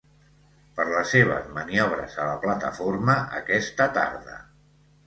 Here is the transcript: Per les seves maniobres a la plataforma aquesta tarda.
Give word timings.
Per 0.79 0.85
les 0.93 1.11
seves 1.15 1.45
maniobres 1.59 2.17
a 2.25 2.27
la 2.31 2.35
plataforma 2.47 3.21
aquesta 3.43 3.93
tarda. 4.01 4.43